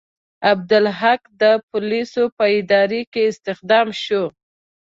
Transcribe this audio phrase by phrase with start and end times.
[0.51, 4.23] عبدالحق د پولیسو په اداره کې استخدام شو.